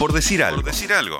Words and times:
Por 0.00 0.14
decir 0.14 0.42
algo. 0.42 0.62
Por 0.62 0.72
decir 0.72 0.94
algo. 0.94 1.18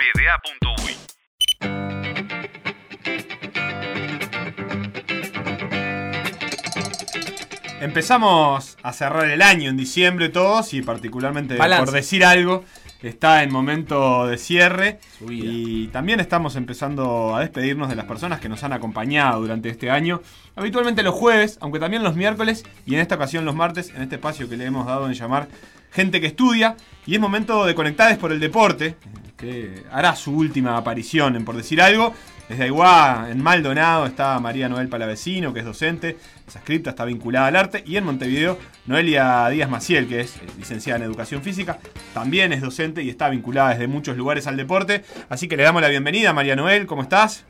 Empezamos 7.83 8.79
a 8.83 8.93
cerrar 8.95 9.29
el 9.29 9.43
año 9.43 9.69
en 9.69 9.77
diciembre 9.77 10.31
todos 10.31 10.73
y 10.73 10.81
particularmente 10.81 11.57
por 11.57 11.91
decir 11.91 12.25
algo 12.25 12.65
está 13.03 13.43
en 13.43 13.53
momento 13.53 14.27
de 14.27 14.39
cierre 14.39 14.99
y 15.29 15.89
también 15.89 16.21
estamos 16.21 16.57
empezando 16.57 17.37
a 17.37 17.41
despedirnos 17.41 17.91
de 17.91 17.97
las 17.97 18.07
personas 18.07 18.41
que 18.41 18.49
nos 18.49 18.65
han 18.65 18.73
acompañado 18.73 19.43
durante 19.43 19.69
este 19.69 19.91
año. 19.91 20.23
Habitualmente 20.57 21.03
los 21.03 21.15
jueves, 21.15 21.59
aunque 21.61 21.81
también 21.81 22.03
los 22.03 22.17
miércoles 22.17 22.65
y 22.87 22.95
en 22.95 23.01
esta 23.01 23.17
ocasión 23.17 23.45
los 23.45 23.55
martes, 23.55 23.91
en 23.91 24.01
este 24.01 24.15
espacio 24.15 24.49
que 24.49 24.57
le 24.57 24.65
hemos 24.65 24.87
dado 24.87 25.07
en 25.07 25.13
llamar 25.13 25.49
Gente 25.91 26.21
que 26.21 26.29
estudia. 26.29 26.77
Y 27.07 27.15
es 27.15 27.21
momento 27.21 27.65
de 27.65 27.75
Conectades 27.75 28.19
por 28.19 28.33
el 28.33 28.41
Deporte, 28.41 28.97
que 29.37 29.85
hará 29.91 30.15
su 30.15 30.33
última 30.33 30.77
aparición 30.77 31.37
en 31.37 31.45
Por 31.45 31.57
Decir 31.57 31.81
Algo. 31.83 32.15
Desde 32.49 32.65
Aiguá, 32.65 33.29
en 33.31 33.41
Maldonado, 33.41 34.07
está 34.07 34.39
María 34.41 34.69
Noel 34.69 34.89
Palavecino, 34.89 35.55
que 35.55 35.61
es 35.61 35.65
docente, 35.65 36.19
es 36.49 36.57
escrita, 36.57 36.91
está 36.91 37.05
vinculada 37.05 37.47
al 37.47 37.55
arte. 37.55 37.85
Y 37.87 37.97
en 37.97 38.05
Montevideo, 38.05 38.59
Noelia 38.87 39.49
Díaz 39.51 39.71
Maciel, 39.71 40.09
que 40.09 40.21
es 40.21 40.37
eh, 40.37 40.41
licenciada 40.59 40.99
en 40.99 41.05
Educación 41.05 41.43
Física, 41.43 41.79
también 42.13 42.53
es 42.53 42.61
docente 42.61 43.05
y 43.05 43.09
está 43.09 43.29
vinculada 43.29 43.71
desde 43.71 43.87
muchos 43.87 44.17
lugares 44.17 44.49
al 44.49 44.57
deporte. 44.57 45.05
Así 45.29 45.47
que 45.47 45.57
le 45.57 45.63
damos 45.63 45.81
la 45.81 45.89
bienvenida, 45.89 46.33
María 46.33 46.57
Noel, 46.57 46.89
¿cómo 46.89 47.03
estás? 47.03 47.45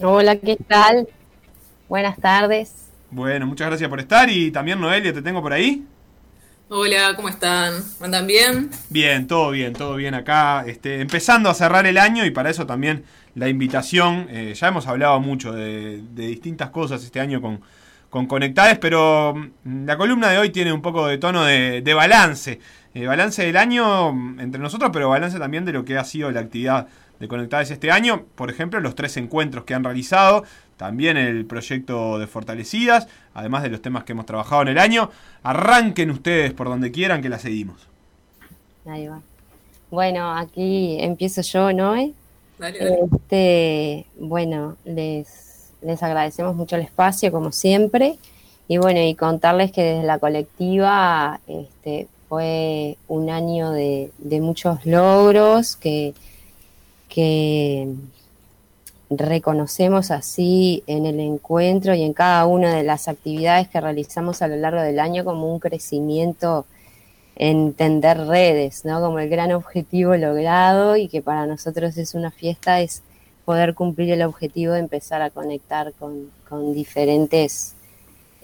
Hola, 0.00 0.36
¿qué 0.36 0.56
tal? 0.56 1.08
Buenas 1.88 2.16
tardes. 2.18 2.83
Bueno, 3.14 3.46
muchas 3.46 3.68
gracias 3.68 3.88
por 3.88 4.00
estar 4.00 4.28
y 4.28 4.50
también 4.50 4.80
Noelia, 4.80 5.12
te 5.12 5.22
tengo 5.22 5.40
por 5.40 5.52
ahí. 5.52 5.84
Hola, 6.68 7.14
¿cómo 7.14 7.28
están? 7.28 7.74
¿Andan 8.00 8.26
bien? 8.26 8.70
Bien, 8.90 9.28
todo 9.28 9.52
bien, 9.52 9.72
todo 9.72 9.94
bien 9.94 10.14
acá. 10.14 10.64
Este, 10.66 11.00
empezando 11.00 11.48
a 11.48 11.54
cerrar 11.54 11.86
el 11.86 11.96
año 11.96 12.26
y 12.26 12.32
para 12.32 12.50
eso 12.50 12.66
también 12.66 13.04
la 13.36 13.48
invitación. 13.48 14.26
Eh, 14.30 14.54
ya 14.56 14.66
hemos 14.66 14.88
hablado 14.88 15.20
mucho 15.20 15.52
de, 15.52 16.02
distintas 16.12 16.70
cosas 16.70 17.04
este 17.04 17.20
año 17.20 17.40
con, 17.40 17.60
con 18.10 18.26
Conectades, 18.26 18.78
pero 18.80 19.32
mm, 19.62 19.84
la 19.86 19.96
columna 19.96 20.30
de 20.30 20.38
hoy 20.38 20.50
tiene 20.50 20.72
un 20.72 20.82
poco 20.82 21.06
de 21.06 21.18
tono 21.18 21.44
de, 21.44 21.94
balance. 21.94 22.58
Eh, 22.94 23.06
balance 23.06 23.44
del 23.44 23.56
año 23.56 24.12
mm, 24.12 24.40
entre 24.40 24.60
nosotros, 24.60 24.90
pero 24.92 25.08
balance 25.08 25.38
también 25.38 25.64
de 25.64 25.72
lo 25.72 25.84
que 25.84 25.96
ha 25.96 26.04
sido 26.04 26.32
la 26.32 26.40
actividad 26.40 26.88
de 27.20 27.28
Conectades 27.28 27.70
este 27.70 27.90
año. 27.90 28.24
Por 28.34 28.50
ejemplo, 28.50 28.80
los 28.80 28.94
tres 28.94 29.16
encuentros 29.16 29.64
que 29.64 29.74
han 29.74 29.84
realizado, 29.84 30.44
también 30.76 31.16
el 31.16 31.44
proyecto 31.46 32.18
de 32.18 32.26
Fortalecidas, 32.26 33.08
además 33.32 33.62
de 33.62 33.70
los 33.70 33.80
temas 33.82 34.04
que 34.04 34.12
hemos 34.12 34.26
trabajado 34.26 34.62
en 34.62 34.68
el 34.68 34.78
año. 34.78 35.10
Arranquen 35.42 36.10
ustedes 36.10 36.52
por 36.52 36.68
donde 36.68 36.90
quieran 36.90 37.22
que 37.22 37.28
la 37.28 37.38
seguimos. 37.38 37.88
Ahí 38.86 39.06
va. 39.06 39.20
Bueno, 39.90 40.36
aquí 40.36 40.96
empiezo 41.00 41.42
yo, 41.42 41.72
¿no? 41.72 41.94
Este, 42.58 44.06
bueno, 44.18 44.76
les, 44.84 45.70
les 45.82 46.02
agradecemos 46.02 46.56
mucho 46.56 46.76
el 46.76 46.82
espacio, 46.82 47.30
como 47.30 47.52
siempre. 47.52 48.18
Y 48.66 48.78
bueno, 48.78 49.00
y 49.00 49.14
contarles 49.14 49.70
que 49.72 49.82
desde 49.82 50.06
la 50.06 50.18
colectiva 50.18 51.40
este, 51.46 52.08
fue 52.28 52.96
un 53.08 53.30
año 53.30 53.70
de, 53.70 54.10
de 54.18 54.40
muchos 54.40 54.84
logros, 54.86 55.76
que, 55.76 56.14
que 57.14 57.86
reconocemos 59.08 60.10
así 60.10 60.82
en 60.88 61.06
el 61.06 61.20
encuentro 61.20 61.94
y 61.94 62.02
en 62.02 62.12
cada 62.12 62.44
una 62.46 62.74
de 62.74 62.82
las 62.82 63.06
actividades 63.06 63.68
que 63.68 63.80
realizamos 63.80 64.42
a 64.42 64.48
lo 64.48 64.56
largo 64.56 64.80
del 64.80 64.98
año 64.98 65.24
como 65.24 65.52
un 65.52 65.60
crecimiento 65.60 66.66
en 67.36 67.72
tender 67.74 68.26
redes, 68.26 68.84
¿no? 68.84 69.00
Como 69.00 69.20
el 69.20 69.28
gran 69.28 69.52
objetivo 69.52 70.16
logrado 70.16 70.96
y 70.96 71.06
que 71.06 71.22
para 71.22 71.46
nosotros 71.46 71.96
es 71.98 72.14
una 72.14 72.32
fiesta, 72.32 72.80
es 72.80 73.02
poder 73.44 73.74
cumplir 73.74 74.10
el 74.10 74.22
objetivo 74.22 74.72
de 74.72 74.80
empezar 74.80 75.22
a 75.22 75.30
conectar 75.30 75.92
con, 75.92 76.32
diferentes 76.72 77.74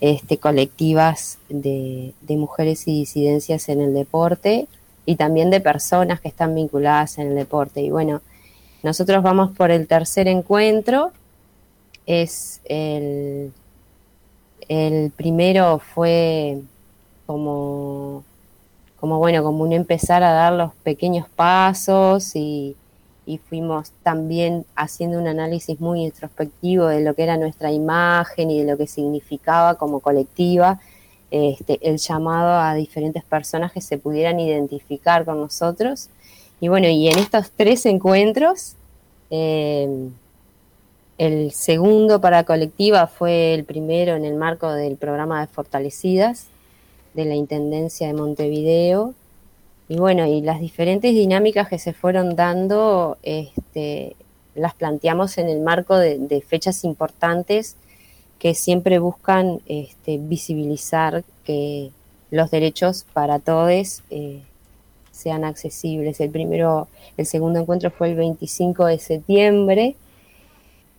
este, 0.01 0.39
colectivas 0.39 1.39
de, 1.49 2.15
de 2.21 2.37
mujeres 2.37 2.87
y 2.87 3.01
disidencias 3.01 3.69
en 3.69 3.81
el 3.81 3.95
deporte 3.95 4.69
y 5.07 5.17
también 5.17 5.51
de 5.51 5.61
personas 5.61 6.21
que 6.21 6.29
están 6.29 6.55
vinculadas 6.55 7.19
en 7.19 7.29
el 7.29 7.35
deporte. 7.35 7.81
Y 7.81 7.91
bueno, 7.91 8.21
nosotros 8.83 9.23
vamos 9.23 9.51
por 9.57 9.71
el 9.71 9.87
tercer 9.87 10.29
encuentro. 10.29 11.13
Es 12.07 12.61
el, 12.65 13.53
primero 15.17 15.79
fue 15.79 16.61
como, 17.27 18.25
bueno, 19.01 19.43
como 19.43 19.65
un 19.65 19.73
empezar 19.73 20.23
a 20.23 20.33
dar 20.33 20.53
los 20.53 20.73
pequeños 20.83 21.29
pasos 21.29 22.35
y, 22.35 22.77
fuimos 23.49 23.93
también 24.03 24.67
haciendo 24.75 25.17
un 25.17 25.29
análisis 25.29 25.79
muy 25.79 26.03
introspectivo 26.03 26.87
de 26.87 27.01
lo 27.01 27.15
que 27.15 27.23
era 27.23 27.37
nuestra 27.37 27.71
imagen 27.71 28.51
y 28.51 28.59
de 28.59 28.69
lo 28.69 28.77
que 28.77 28.89
significaba 28.89 29.77
como 29.77 30.01
colectiva 30.01 30.81
este, 31.31 31.79
el 31.89 31.99
llamado 31.99 32.61
a 32.61 32.75
diferentes 32.75 33.23
personas 33.23 33.71
que 33.71 33.81
se 33.81 33.99
pudieran 33.99 34.41
identificar 34.41 35.25
con 35.25 35.39
nosotros 35.39 36.09
y 36.61 36.69
bueno, 36.69 36.89
y 36.89 37.09
en 37.09 37.19
estos 37.19 37.51
tres 37.51 37.87
encuentros, 37.87 38.75
em, 39.31 40.13
el 41.17 41.53
segundo 41.53 42.21
para 42.21 42.45
colectiva 42.45 43.07
fue 43.07 43.55
el 43.55 43.65
primero 43.65 44.15
en 44.15 44.25
el 44.25 44.37
marco 44.37 44.73
del 44.73 44.97
programa 44.97 45.41
de 45.41 45.47
Fortalecidas 45.47 46.47
de 47.15 47.25
la 47.25 47.35
Intendencia 47.35 48.07
de 48.07 48.15
Montevideo. 48.15 49.15
Y 49.89 49.97
bueno, 49.97 50.27
y 50.27 50.41
las 50.41 50.61
diferentes 50.61 51.13
dinámicas 51.13 51.69
que 51.69 51.79
se 51.79 51.93
fueron 51.93 52.37
dando, 52.37 53.19
este, 53.23 54.15
las 54.55 54.75
planteamos 54.75 55.39
en 55.39 55.49
el 55.49 55.61
marco 55.61 55.97
de, 55.97 56.45
fechas 56.47 56.85
importantes 56.85 57.77
que 58.39 58.55
siempre 58.55 58.99
buscan 58.99 59.61
este, 59.67 60.19
visibilizar 60.19 61.25
que 61.45 61.91
los 62.31 62.51
derechos 62.51 63.05
para 63.13 63.39
todos 63.41 64.03
eh, 64.11 64.41
sean 65.21 65.45
accesibles. 65.45 66.21
El 66.21 66.31
primero, 66.31 66.89
el 67.17 67.27
segundo 67.27 67.61
encuentro 67.61 67.91
fue 67.91 68.11
el 68.11 68.17
25 68.17 68.87
de 68.87 68.99
septiembre 68.99 69.97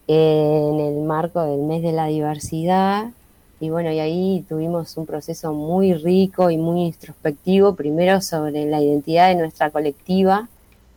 en 0.08 0.80
el 0.80 1.04
marco 1.04 1.42
del 1.44 1.62
mes 1.62 1.82
de 1.82 1.92
la 1.92 2.08
diversidad. 2.08 3.12
Y 3.60 3.70
bueno, 3.70 3.92
y 3.92 4.00
ahí 4.00 4.46
tuvimos 4.50 4.98
un 4.98 5.06
proceso 5.06 5.54
muy 5.54 5.94
rico 5.94 6.50
y 6.50 6.58
muy 6.58 6.86
introspectivo, 6.86 7.76
primero 7.76 8.20
sobre 8.22 8.66
la 8.66 8.82
identidad 8.82 9.30
de 9.30 9.36
nuestra 9.36 9.70
colectiva, 9.70 10.50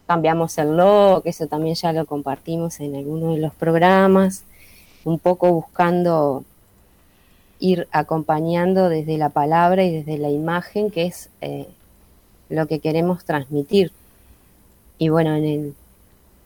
cambiamos 0.07 0.57
el 0.59 0.77
logo, 0.77 1.21
que 1.21 1.31
eso 1.31 1.47
también 1.47 1.75
ya 1.75 1.93
lo 1.93 2.07
compartimos 2.07 2.81
en 2.81 2.97
alguno 2.97 3.33
de 3.33 3.39
los 3.39 3.55
programas, 3.55 4.45
un 5.05 5.19
poco 5.19 5.53
buscando 5.53 6.45
ir 7.61 7.87
acompañando 7.93 8.89
desde 8.89 9.17
la 9.19 9.29
palabra 9.29 9.85
y 9.85 9.93
desde 9.93 10.19
la 10.19 10.31
imagen, 10.31 10.91
que 10.91 11.07
es 11.07 11.31
eh, 11.41 11.69
lo 12.49 12.67
que 12.67 12.79
queremos 12.79 13.25
transmitir. 13.25 13.93
Y 14.99 15.09
bueno, 15.09 15.35
en 15.35 15.45
el, 15.45 15.75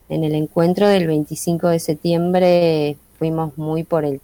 en 0.09 0.23
el 0.23 0.35
encuentro 0.35 0.87
del 0.87 1.07
25 1.07 1.67
de 1.67 1.79
septiembre 1.79 2.97
fuimos 3.17 3.57
muy 3.57 3.83
por, 3.83 4.05
el, 4.05 4.21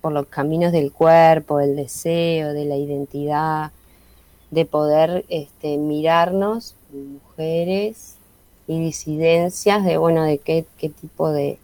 por 0.00 0.12
los 0.12 0.26
caminos 0.26 0.72
del 0.72 0.92
cuerpo, 0.92 1.58
del 1.58 1.76
deseo, 1.76 2.52
de 2.52 2.64
la 2.64 2.76
identidad, 2.76 3.72
de 4.50 4.64
poder 4.64 5.24
este, 5.28 5.76
mirarnos, 5.76 6.74
mujeres 6.92 8.14
y 8.66 8.80
disidencias, 8.80 9.84
de 9.84 9.98
bueno, 9.98 10.22
de 10.24 10.38
qué, 10.38 10.64
qué 10.78 10.88
tipo 10.88 11.30
de, 11.30 11.58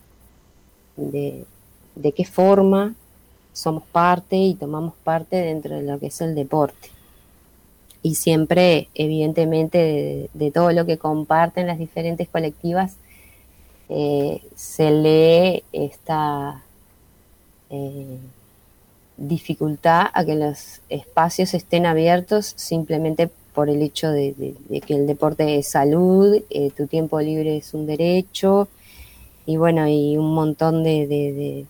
de, 0.97 1.47
de 1.95 2.13
qué 2.13 2.25
forma 2.25 2.95
somos 3.53 3.85
parte 3.85 4.37
y 4.37 4.55
tomamos 4.55 4.95
parte 5.05 5.37
dentro 5.37 5.77
de 5.77 5.83
lo 5.83 5.99
que 5.99 6.07
es 6.07 6.21
el 6.21 6.35
deporte 6.35 6.91
y 8.03 8.17
siempre, 8.17 8.89
evidentemente, 8.95 10.29
de, 10.33 10.51
todo 10.51 10.73
lo 10.73 10.85
que 10.87 10.99
comparten 10.99 11.69
las 11.69 11.79
diferentes 11.79 12.29
colectivas, 12.29 12.97
eh, 13.89 14.43
se 14.57 14.91
lee 14.91 15.63
esta 15.73 16.63
eh, 17.71 18.19
dificultad 19.17 20.07
a 20.13 20.25
que 20.25 20.35
los 20.35 20.81
espacios 20.89 21.55
estén 21.55 21.87
abiertos 21.87 22.55
simplemente 22.57 23.31
por 23.55 23.69
el 23.69 23.83
hecho 23.83 24.11
de, 24.11 24.35
que 24.85 24.95
el 24.95 25.07
deporte 25.07 25.59
es 25.59 25.69
salud, 25.69 26.43
eh, 26.51 26.71
tu 26.77 26.87
tiempo 26.87 27.21
libre 27.21 27.59
es 27.59 27.73
un 27.73 27.87
derecho, 27.87 28.69
y 29.47 29.57
bueno, 29.59 29.87
y 29.87 30.17
un 30.17 30.35
montón 30.35 30.83
de, 30.83 31.07
de 31.07 31.67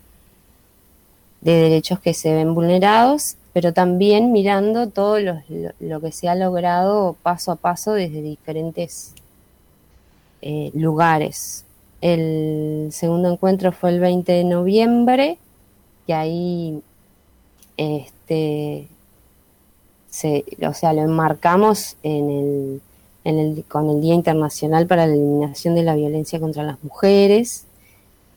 derechos 1.40 2.00
que 2.00 2.14
se 2.14 2.32
ven 2.32 2.54
vulnerados 2.54 3.36
pero 3.52 3.72
también 3.72 4.32
mirando 4.32 4.88
todo 4.88 5.18
lo, 5.20 6.00
que 6.00 6.12
se 6.12 6.28
ha 6.28 6.34
logrado 6.34 7.16
paso 7.22 7.52
a 7.52 7.56
paso 7.56 7.92
desde 7.92 8.22
diferentes 8.22 9.12
eh, 10.40 10.70
lugares. 10.74 11.64
El 12.00 12.88
segundo 12.92 13.30
encuentro 13.30 13.72
fue 13.72 13.90
el 13.90 14.00
20 14.00 14.32
de 14.32 14.44
noviembre, 14.44 15.38
y 16.06 16.12
ahí 16.12 16.82
este, 17.76 18.88
o 20.66 20.74
sea, 20.74 20.92
lo 20.92 21.02
enmarcamos 21.02 21.96
en 22.02 22.30
el 22.30 22.80
con 23.68 23.88
el 23.88 24.00
Día 24.00 24.14
Internacional 24.14 24.86
para 24.86 25.06
la 25.06 25.14
Eliminación 25.14 25.74
de 25.74 25.82
la 25.82 25.94
Violencia 25.94 26.40
contra 26.40 26.62
las 26.62 26.82
Mujeres. 26.82 27.64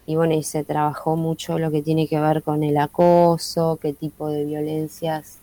Y 0.05 0.15
bueno, 0.15 0.33
y 0.35 0.43
se 0.43 0.63
trabajó 0.63 1.15
mucho 1.15 1.57
lo 1.57 1.71
que 1.71 1.81
tiene 1.81 2.07
que 2.07 2.19
ver 2.19 2.43
con 2.43 2.63
el 2.63 2.77
acoso, 2.77 3.79
qué 3.81 3.93
tipo 3.93 4.29
de 4.29 4.45
violencias 4.45 5.39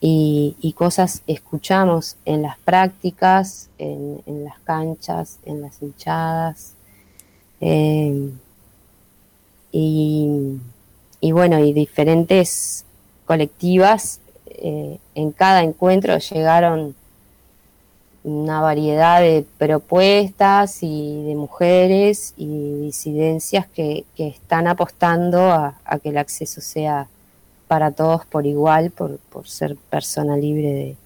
y, 0.00 0.74
cosas 0.76 1.22
escuchamos 1.26 2.16
en 2.24 2.42
las 2.42 2.58
prácticas, 2.58 3.68
en, 3.78 4.44
las 4.44 4.58
canchas, 4.60 5.38
en 5.44 5.60
las 5.62 5.82
hinchadas. 5.82 6.74
Eh, 7.60 8.30
y, 9.72 11.32
bueno, 11.32 11.58
y 11.58 11.72
diferentes 11.72 12.84
colectivas 13.26 14.20
eh, 14.46 14.98
en 15.14 15.32
cada 15.32 15.62
encuentro 15.62 16.16
llegaron 16.18 16.94
una 18.30 18.60
variedad 18.60 19.20
de 19.20 19.44
propuestas 19.58 20.82
y 20.82 21.24
de 21.24 21.34
mujeres 21.34 22.34
y 22.36 22.46
disidencias 22.82 23.66
que, 23.66 24.04
están 24.16 24.66
apostando 24.66 25.50
a, 25.50 25.74
que 26.02 26.10
el 26.10 26.18
acceso 26.18 26.60
sea 26.60 27.08
para 27.66 27.90
todos 27.90 28.24
por 28.26 28.46
igual, 28.46 28.90
por, 28.90 29.18
ser 29.46 29.76
persona 29.90 30.36
libre 30.36 30.96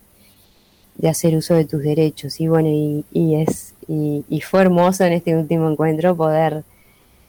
de, 0.97 1.09
hacer 1.09 1.37
uso 1.37 1.55
de 1.55 1.65
tus 1.65 1.83
derechos. 1.83 2.41
Y 2.41 2.49
bueno, 2.49 2.69
y, 2.69 3.35
es, 3.35 3.75
y, 3.89 4.41
fue 4.41 4.63
hermoso 4.63 5.05
en 5.05 5.15
este 5.15 5.37
último 5.37 5.71
encuentro 5.71 6.17
poder 6.17 6.65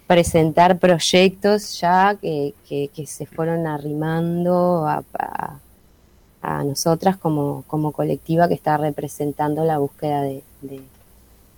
presentar 0.08 0.80
proyectos 0.80 1.80
ya 1.80 2.16
que, 2.22 2.54
se 3.06 3.26
fueron 3.26 3.68
arrimando 3.68 4.88
a 4.88 5.04
a 5.18 5.60
nosotras 6.64 7.18
como, 7.18 7.64
como 7.68 7.92
colectiva 7.92 8.48
que 8.48 8.54
está 8.54 8.78
representando 8.78 9.64
la 9.64 9.78
búsqueda 9.78 10.22
de, 10.22 10.44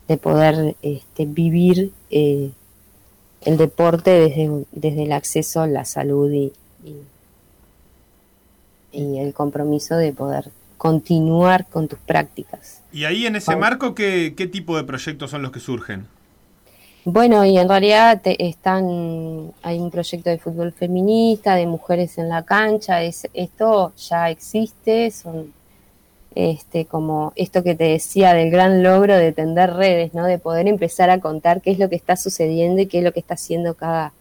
de, 0.07 0.17
poder 0.17 0.75
este, 0.83 1.25
vivir 1.25 1.91
eh, 2.11 2.51
el 3.41 3.57
deporte 3.57 4.11
desde, 4.11 4.65
desde 4.71 5.03
el 5.03 5.11
acceso 5.11 5.61
a 5.61 5.67
la 5.67 5.85
salud 5.85 6.31
y, 6.31 6.53
y, 8.91 9.17
el 9.17 9.33
compromiso 9.33 9.97
de 9.97 10.13
poder 10.13 10.51
continuar 10.77 11.65
con 11.67 11.87
tus 11.87 11.99
prácticas. 11.99 12.81
Y 12.91 13.05
ahí 13.05 13.25
en 13.25 13.35
ese 13.35 13.55
marco, 13.55 13.95
¿qué, 13.95 14.35
¿qué 14.37 14.47
tipo 14.47 14.77
de 14.77 14.83
proyectos 14.83 15.31
son 15.31 15.41
los 15.41 15.51
que 15.51 15.59
surgen? 15.59 16.05
Bueno, 17.07 17.46
y 17.46 17.56
en 17.60 17.69
realidad 17.69 18.19
están, 18.24 19.54
hay 19.62 19.78
un 19.78 19.92
proyecto 19.92 20.31
de 20.31 20.40
fútbol 20.40 20.72
feminista, 20.74 21.54
de 21.54 21.68
mujeres 21.68 22.18
en 22.18 22.30
la 22.30 22.42
cancha, 22.42 23.04
es, 23.04 23.28
esto 23.36 23.94
ya 23.96 24.31
existe, 24.31 25.12
son 25.12 25.54
este, 26.34 26.86
como 26.86 27.31
esto 27.36 27.62
que 27.62 27.75
te 27.75 27.84
decía 27.84 28.34
del 28.34 28.50
gran 28.50 28.81
logro 28.81 29.16
de 29.18 29.31
tender 29.34 29.74
redes, 29.74 30.16
¿no? 30.16 30.25
De 30.25 30.40
poder 30.40 30.68
empezar 30.68 31.12
a 31.12 31.19
contar 31.19 31.62
qué 31.62 31.69
es 31.69 31.78
lo 31.78 31.90
que 31.90 31.96
está 31.96 32.16
sucediendo 32.16 32.81
y 32.81 32.88
qué 32.88 32.98
es 32.98 33.04
lo 33.04 33.13
que 33.13 33.19
está 33.19 33.36
haciendo 33.36 33.75
cada, 33.75 34.12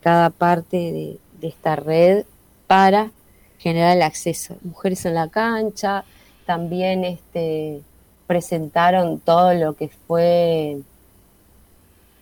cada 0.00 0.30
parte 0.30 0.76
de, 0.76 1.18
de 1.40 1.48
esta 1.48 1.74
red 1.74 2.26
para 2.68 3.10
generar 3.58 3.96
el 3.96 4.02
acceso. 4.02 4.54
Mujeres 4.62 5.04
en 5.04 5.14
la 5.14 5.28
cancha, 5.30 6.04
también 6.46 7.02
este, 7.04 7.80
presentaron 8.28 9.18
todo 9.18 9.52
lo 9.54 9.74
que 9.74 9.88
fue 9.88 10.78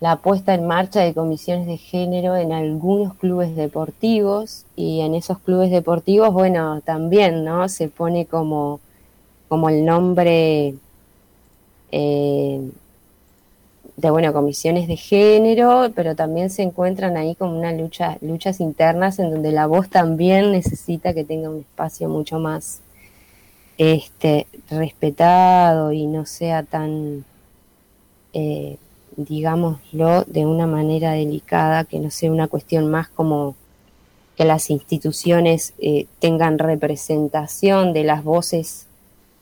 la 0.03 0.17
puesta 0.17 0.53
en 0.53 0.67
marcha 0.67 0.99
de 0.99 1.13
comisiones 1.13 1.65
de 1.65 1.77
género 1.77 2.35
en 2.35 2.51
algunos 2.51 3.13
clubes 3.13 3.55
deportivos 3.55 4.65
y 4.75 4.99
en 4.99 5.15
esos 5.15 5.39
clubes 5.39 5.71
deportivos, 5.71 6.33
bueno, 6.33 6.81
también, 6.81 7.45
¿no? 7.45 7.69
Se 7.69 7.87
pone 7.87 8.25
como, 8.25 8.81
como 9.47 9.69
el 9.69 9.85
nombre 9.85 10.75
eh, 11.93 12.69
de, 13.95 14.09
bueno, 14.11 14.33
comisiones 14.33 14.89
de 14.89 14.97
género, 14.97 15.93
pero 15.95 16.17
también 16.17 16.49
se 16.49 16.63
encuentran 16.63 17.15
ahí 17.15 17.35
como 17.35 17.57
una 17.57 17.71
lucha, 17.71 18.17
luchas 18.19 18.59
internas 18.59 19.19
en 19.19 19.31
donde 19.31 19.53
la 19.53 19.67
voz 19.67 19.87
también 19.87 20.51
necesita 20.51 21.13
que 21.13 21.23
tenga 21.23 21.49
un 21.49 21.59
espacio 21.61 22.09
mucho 22.09 22.39
más 22.39 22.81
este, 23.77 24.47
respetado 24.69 25.93
y 25.93 26.07
no 26.07 26.25
sea 26.25 26.63
tan... 26.63 27.23
Eh, 28.33 28.75
digámoslo 29.17 30.23
de 30.25 30.45
una 30.45 30.67
manera 30.67 31.11
delicada, 31.11 31.83
que 31.83 31.99
no 31.99 32.11
sea 32.11 32.31
una 32.31 32.47
cuestión 32.47 32.89
más 32.89 33.09
como 33.09 33.55
que 34.35 34.45
las 34.45 34.69
instituciones 34.69 35.73
eh, 35.79 36.07
tengan 36.19 36.57
representación 36.57 37.93
de 37.93 38.03
las 38.03 38.23
voces 38.23 38.87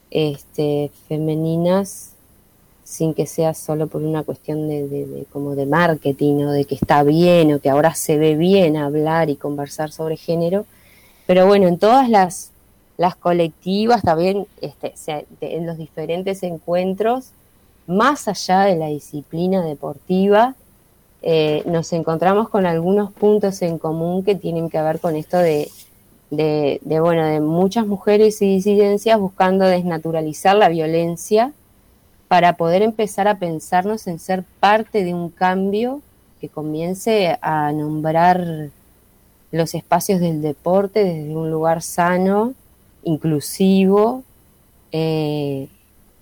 este, 0.10 0.92
femeninas 1.08 2.12
sin 2.84 3.14
que 3.14 3.26
sea 3.26 3.54
solo 3.54 3.88
por 3.88 4.02
una 4.02 4.24
cuestión 4.24 4.68
de, 4.68 5.26
como 5.32 5.56
de 5.56 5.66
marketing 5.66 6.44
o 6.44 6.52
de 6.52 6.66
que 6.66 6.76
está 6.76 7.04
bien 7.04 7.54
o 7.54 7.60
que 7.60 7.70
ahora 7.70 7.96
se 7.96 8.18
ve 8.18 8.36
bien 8.36 8.76
hablar 8.76 9.30
y 9.30 9.38
conversar 9.38 9.94
sobre 9.94 10.18
género. 10.18 10.66
Pero 11.26 11.48
bueno, 11.48 11.70
en 11.70 11.80
todas 11.80 12.10
las, 12.10 12.52
las 12.98 13.16
colectivas, 13.16 14.02
también 14.02 14.46
este, 14.60 14.94
en 15.40 15.66
los 15.66 15.78
diferentes 15.78 16.44
encuentros, 16.44 17.32
más 17.88 18.28
allá 18.28 18.62
de 18.62 18.76
la 18.76 18.88
disciplina 18.88 19.64
deportiva, 19.64 20.56
eh, 21.22 21.64
nos 21.66 21.94
encontramos 21.94 22.50
con 22.50 22.66
algunos 22.66 23.12
puntos 23.12 23.62
en 23.62 23.78
común 23.78 24.24
que 24.24 24.36
tienen 24.36 24.70
que 24.70 24.82
ver 24.82 25.00
con 25.00 25.16
esto 25.16 25.38
de, 25.38 25.70
bueno, 26.32 27.26
de 27.26 27.40
muchas 27.40 27.86
mujeres 27.86 28.42
y 28.42 28.56
disidencias 28.56 29.20
buscando 29.20 29.66
desnaturalizar 29.66 30.56
la 30.56 30.70
violencia 30.70 31.54
para 32.28 32.54
poder 32.54 32.82
empezar 32.82 33.28
a 33.28 33.38
pensarnos 33.38 34.08
en 34.08 34.18
ser 34.18 34.44
parte 34.60 35.04
de 35.04 35.14
un 35.14 35.30
cambio 35.30 36.02
que 36.40 36.50
comience 36.50 37.38
a 37.42 37.72
nombrar 37.72 38.70
los 39.52 39.76
espacios 39.76 40.22
del 40.22 40.42
deporte 40.42 41.04
desde 41.04 41.36
un 41.36 41.52
lugar 41.52 41.82
sano, 41.82 42.54
inclusivo, 43.04 44.24
eh, 44.92 45.68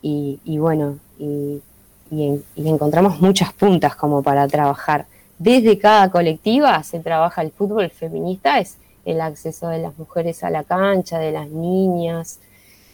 y, 0.01 0.57
bueno, 0.57 0.97
y, 1.19 1.61
encontramos 2.55 3.21
muchas 3.21 3.53
puntas 3.53 3.95
como 3.95 4.23
para 4.23 4.47
trabajar. 4.47 5.05
Desde 5.37 5.77
cada 5.77 6.09
colectiva 6.09 6.81
se 6.81 6.99
trabaja 6.99 7.43
el 7.43 7.51
fútbol 7.51 7.89
feminista, 7.91 8.59
es 8.59 8.77
el 9.05 9.21
acceso 9.21 9.67
de 9.67 9.77
las 9.77 9.97
mujeres 9.97 10.43
a 10.43 10.49
la 10.49 10.63
cancha, 10.63 11.19
de 11.19 11.31
las 11.31 11.49
niñas, 11.49 12.39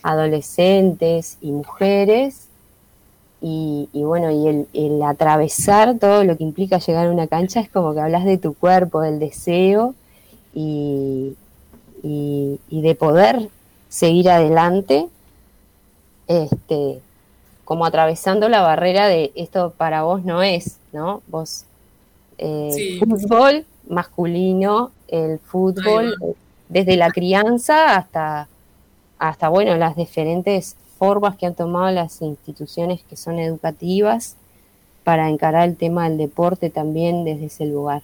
adolescentes 0.03 1.37
y 1.39 1.51
mujeres. 1.51 2.47
Y, 3.41 3.87
bueno, 3.93 4.31
y 4.31 4.65
el, 4.73 5.03
atravesar 5.03 5.99
todo 5.99 6.23
lo 6.23 6.35
que 6.35 6.43
implica 6.43 6.79
llegar 6.79 7.07
a 7.07 7.11
una 7.11 7.27
cancha 7.27 7.59
es 7.59 7.69
como 7.69 7.93
que 7.93 8.01
hablas 8.01 8.25
de 8.25 8.37
tu 8.37 8.53
cuerpo, 8.55 9.01
del 9.01 9.19
deseo 9.19 9.93
y, 10.53 11.35
y 12.03 12.81
de 12.81 12.95
poder 12.95 13.49
seguir 13.87 14.29
adelante 14.29 15.07
este, 16.27 17.01
como 17.65 17.85
atravesando 17.85 18.47
la 18.47 18.61
barrera 18.61 19.07
de 19.07 19.31
esto 19.35 19.73
para 19.75 20.03
vos 20.03 20.23
no 20.23 20.43
es, 20.43 20.77
¿no? 20.93 21.21
Vos, 21.27 21.65
eh, 22.37 22.97
fútbol 22.99 23.65
masculino, 23.89 24.91
el 25.07 25.39
fútbol, 25.39 26.15
desde 26.69 26.95
la 26.95 27.09
crianza 27.11 27.95
hasta, 27.95 28.47
hasta, 29.17 29.49
bueno, 29.49 29.75
las 29.77 29.95
diferentes 29.95 30.75
formas 30.97 31.35
que 31.35 31.47
han 31.47 31.55
tomado 31.55 31.91
las 31.91 32.21
instituciones 32.21 33.01
que 33.09 33.15
son 33.15 33.39
educativas 33.39 34.35
para 35.03 35.29
encarar 35.29 35.67
el 35.67 35.75
tema 35.75 36.07
del 36.07 36.17
deporte 36.17 36.69
también 36.69 37.25
desde 37.25 37.45
ese 37.45 37.65
lugar. 37.65 38.01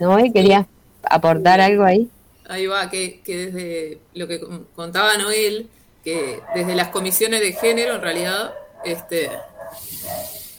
¿No? 0.00 0.16
¿Querías 0.32 0.66
aportar 1.02 1.60
algo 1.60 1.84
ahí? 1.84 2.08
Ahí 2.46 2.66
va, 2.66 2.90
que, 2.90 3.20
que 3.20 3.46
desde 3.46 3.98
lo 4.14 4.26
que 4.28 4.40
contaba 4.74 5.16
Noel, 5.16 5.68
que 6.02 6.40
desde 6.54 6.74
las 6.74 6.88
comisiones 6.88 7.40
de 7.40 7.52
género, 7.52 7.96
en 7.96 8.02
realidad, 8.02 8.52
este, 8.84 9.30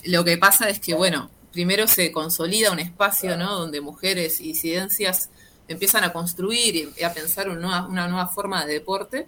lo 0.04 0.24
que 0.24 0.38
pasa 0.38 0.70
es 0.70 0.80
que, 0.80 0.94
bueno, 0.94 1.30
primero 1.52 1.88
se 1.88 2.12
consolida 2.12 2.72
un 2.72 2.80
espacio, 2.80 3.38
¿no? 3.38 3.58
Donde 3.58 3.82
mujeres 3.82 4.42
y 4.42 4.50
disidencias 4.50 5.30
empiezan 5.68 6.04
a 6.04 6.14
construir 6.14 6.92
y 6.98 7.04
a 7.04 7.14
pensar 7.14 7.50
una 7.50 7.88
nueva, 7.88 8.28
forma 8.28 8.66
de 8.66 8.74
deporte. 8.74 9.28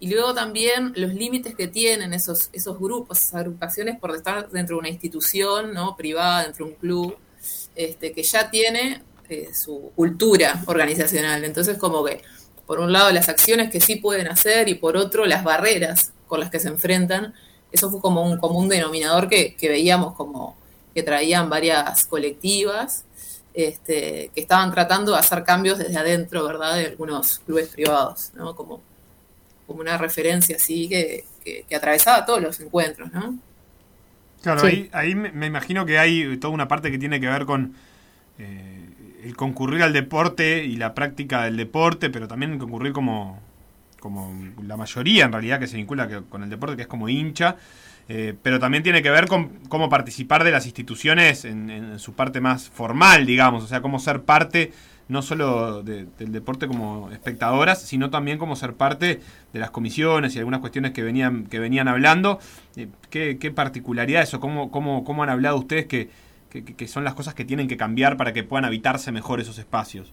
Y 0.00 0.08
luego 0.10 0.34
también 0.34 0.92
los 0.96 1.14
límites 1.14 1.54
que 1.54 1.68
tienen 1.68 2.12
esos, 2.12 2.50
grupos, 2.78 3.20
esas 3.20 3.34
agrupaciones 3.36 3.98
por 3.98 4.14
estar 4.14 4.50
dentro 4.50 4.76
de 4.76 4.80
una 4.80 4.88
institución 4.88 5.72
¿no? 5.72 5.96
privada, 5.96 6.44
dentro 6.44 6.66
de 6.66 6.72
un 6.72 6.78
club, 6.78 7.16
este, 7.74 8.12
que 8.12 8.22
ya 8.22 8.50
tiene 8.50 9.02
eh, 9.28 9.50
su 9.54 9.92
cultura 9.94 10.62
organizacional. 10.66 11.44
Entonces, 11.44 11.78
como 11.78 12.04
que 12.04 12.22
por 12.66 12.80
un 12.80 12.92
lado 12.92 13.10
las 13.12 13.28
acciones 13.28 13.70
que 13.70 13.80
sí 13.80 13.96
pueden 13.96 14.28
hacer 14.28 14.68
y 14.68 14.74
por 14.74 14.96
otro 14.96 15.26
las 15.26 15.44
barreras 15.44 16.12
con 16.26 16.40
las 16.40 16.50
que 16.50 16.60
se 16.60 16.68
enfrentan. 16.68 17.34
Eso 17.72 17.90
fue 17.90 18.00
como 18.00 18.22
un 18.22 18.36
común 18.38 18.68
denominador 18.68 19.28
que, 19.28 19.56
veíamos 19.60 20.14
como 20.14 20.56
que 20.94 21.02
traían 21.02 21.48
varias 21.48 22.04
colectivas 22.04 23.04
este, 23.54 24.30
que 24.34 24.40
estaban 24.40 24.70
tratando 24.70 25.12
de 25.12 25.18
hacer 25.18 25.42
cambios 25.42 25.78
desde 25.78 25.96
adentro, 25.96 26.44
¿verdad? 26.44 26.76
De 26.76 26.86
algunos 26.86 27.38
clubes 27.40 27.68
privados, 27.68 28.30
¿no? 28.34 28.54
Como, 28.54 28.80
como 29.66 29.80
una 29.80 29.96
referencia 29.96 30.56
así 30.56 30.88
que, 30.88 31.24
que, 31.44 31.74
atravesaba 31.74 32.24
todos 32.26 32.42
los 32.42 32.60
encuentros, 32.60 33.12
¿no? 33.12 33.38
Claro, 34.42 34.62
ahí, 34.92 35.14
me 35.14 35.46
imagino 35.46 35.86
que 35.86 35.98
hay 35.98 36.36
toda 36.38 36.52
una 36.52 36.66
parte 36.66 36.90
que 36.90 36.98
tiene 36.98 37.20
que 37.20 37.28
ver 37.28 37.46
con 37.46 37.74
eh, 38.38 38.88
el 39.22 39.36
concurrir 39.36 39.82
al 39.82 39.92
deporte 39.92 40.64
y 40.64 40.76
la 40.76 40.94
práctica 40.94 41.44
del 41.44 41.56
deporte, 41.56 42.10
pero 42.10 42.26
también 42.26 42.52
el 42.52 42.58
concurrir 42.58 42.92
como, 42.92 43.40
como 44.02 44.34
la 44.66 44.76
mayoría 44.76 45.26
en 45.26 45.32
realidad 45.32 45.60
que 45.60 45.68
se 45.68 45.76
vincula 45.76 46.22
con 46.28 46.42
el 46.42 46.50
deporte, 46.50 46.74
que 46.74 46.82
es 46.82 46.88
como 46.88 47.08
hincha. 47.08 47.56
Eh, 48.08 48.34
pero 48.42 48.58
también 48.58 48.82
tiene 48.82 49.00
que 49.00 49.10
ver 49.10 49.28
con 49.28 49.60
cómo 49.68 49.88
participar 49.88 50.42
de 50.42 50.50
las 50.50 50.66
instituciones 50.66 51.44
en, 51.44 52.00
su 52.00 52.14
parte 52.14 52.40
más 52.40 52.68
formal, 52.68 53.24
digamos, 53.26 53.62
o 53.62 53.68
sea, 53.68 53.80
cómo 53.80 54.00
ser 54.00 54.22
parte 54.22 54.72
no 55.08 55.22
solo 55.22 55.82
del 55.84 56.08
deporte 56.16 56.66
como 56.66 57.10
espectadoras, 57.12 57.80
sino 57.82 58.10
también 58.10 58.38
como 58.38 58.56
ser 58.56 58.74
parte 58.74 59.20
de 59.52 59.60
las 59.60 59.70
comisiones 59.70 60.34
y 60.34 60.38
algunas 60.38 60.60
cuestiones 60.60 60.90
que 60.92 61.02
venían, 61.02 61.46
que 61.46 61.60
venían 61.60 61.86
hablando. 61.86 62.40
Eh, 62.74 62.88
¿Qué, 63.08 63.38
qué 63.38 63.52
particularidades 63.52 64.34
o 64.34 64.40
cómo, 64.40 64.72
cómo, 64.72 65.04
cómo 65.04 65.22
han 65.22 65.30
hablado 65.30 65.58
ustedes 65.58 65.86
que, 65.86 66.08
que, 66.50 66.88
son 66.88 67.04
las 67.04 67.14
cosas 67.14 67.34
que 67.34 67.44
tienen 67.44 67.68
que 67.68 67.76
cambiar 67.76 68.16
para 68.16 68.32
que 68.32 68.42
puedan 68.42 68.64
habitarse 68.64 69.12
mejor 69.12 69.40
esos 69.40 69.58
espacios? 69.58 70.12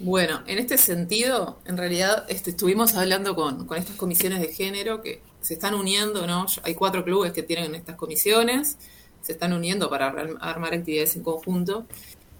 Bueno, 0.00 0.44
en 0.46 0.58
este 0.58 0.78
sentido, 0.78 1.58
en 1.64 1.76
realidad 1.76 2.24
este, 2.28 2.50
estuvimos 2.50 2.94
hablando 2.94 3.34
con, 3.34 3.66
estas 3.76 3.96
comisiones 3.96 4.40
de 4.40 4.52
género 4.54 5.02
que 5.02 5.22
se 5.40 5.54
están 5.54 5.74
uniendo, 5.74 6.24
¿no? 6.24 6.46
Hay 6.62 6.74
cuatro 6.74 7.04
clubes 7.04 7.32
que 7.32 7.42
tienen 7.42 7.74
estas 7.74 7.96
comisiones, 7.96 8.76
se 9.22 9.32
están 9.32 9.52
uniendo 9.52 9.90
para 9.90 10.06
armar 10.40 10.74
actividades 10.74 11.16
en 11.16 11.24
conjunto 11.24 11.84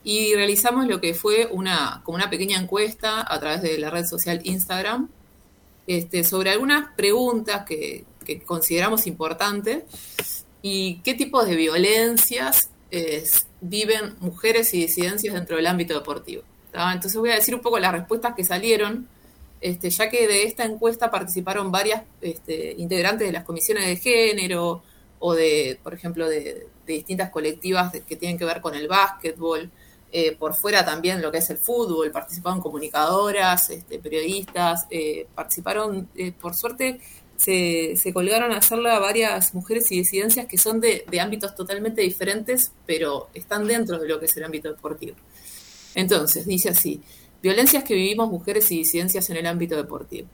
y 0.04 0.34
realizamos 0.34 0.86
lo 0.86 1.00
que 1.00 1.14
fue 1.14 1.48
una, 1.50 2.00
como 2.04 2.14
una 2.14 2.30
pequeña 2.30 2.60
encuesta 2.60 3.26
a 3.28 3.40
través 3.40 3.62
de 3.62 3.76
la 3.78 3.90
red 3.90 4.06
social 4.06 4.40
Instagram 4.44 5.08
este, 5.88 6.22
sobre 6.22 6.50
algunas 6.50 6.94
preguntas 6.94 7.64
que, 7.66 8.04
consideramos 8.44 9.06
importantes 9.06 9.84
y 10.60 11.00
qué 11.02 11.14
tipos 11.14 11.48
de 11.48 11.56
violencias 11.56 12.68
viven 13.62 14.16
mujeres 14.20 14.74
y 14.74 14.82
disidencias 14.82 15.34
dentro 15.34 15.56
del 15.56 15.66
ámbito 15.66 15.94
deportivo. 15.94 16.42
Entonces 16.72 17.16
voy 17.16 17.30
a 17.30 17.34
decir 17.34 17.54
un 17.54 17.60
poco 17.60 17.78
las 17.78 17.92
respuestas 17.92 18.34
que 18.34 18.44
salieron, 18.44 19.08
este, 19.60 19.90
ya 19.90 20.08
que 20.08 20.28
de 20.28 20.44
esta 20.44 20.64
encuesta 20.64 21.10
participaron 21.10 21.72
varias 21.72 22.02
este, 22.20 22.74
integrantes 22.78 23.26
de 23.26 23.32
las 23.32 23.44
comisiones 23.44 23.86
de 23.86 23.96
género 23.96 24.82
o 25.18 25.34
de, 25.34 25.78
por 25.82 25.94
ejemplo, 25.94 26.28
de, 26.28 26.68
distintas 26.86 27.28
colectivas 27.30 27.92
que 28.06 28.16
tienen 28.16 28.38
que 28.38 28.46
ver 28.46 28.62
con 28.62 28.74
el 28.74 28.88
básquetbol, 28.88 29.70
eh, 30.10 30.34
por 30.36 30.54
fuera 30.54 30.86
también 30.86 31.20
lo 31.20 31.30
que 31.30 31.38
es 31.38 31.50
el 31.50 31.58
fútbol, 31.58 32.10
participaron 32.10 32.62
comunicadoras, 32.62 33.68
este, 33.68 33.98
periodistas, 33.98 34.86
eh, 34.90 35.26
participaron, 35.34 36.08
eh, 36.16 36.32
por 36.32 36.54
suerte, 36.54 37.00
se, 37.36 37.94
colgaron 38.14 38.52
a 38.52 38.58
hacerla 38.58 38.98
varias 38.98 39.54
mujeres 39.54 39.92
y 39.92 39.98
disidencias 39.98 40.46
que 40.46 40.56
son 40.56 40.80
de, 40.80 41.04
de, 41.08 41.20
ámbitos 41.20 41.54
totalmente 41.54 42.00
diferentes, 42.00 42.72
pero 42.86 43.28
están 43.34 43.66
dentro 43.66 43.98
de 43.98 44.08
lo 44.08 44.18
que 44.18 44.26
es 44.26 44.36
el 44.38 44.44
ámbito 44.44 44.70
deportivo. 44.70 45.16
Entonces, 45.98 46.46
dice 46.46 46.68
así, 46.68 47.00
violencias 47.42 47.82
que 47.82 47.94
vivimos 47.94 48.30
mujeres 48.30 48.70
y 48.70 48.78
disidencias 48.78 49.30
en 49.30 49.36
el 49.36 49.46
ámbito 49.46 49.74
deportivo. 49.74 50.28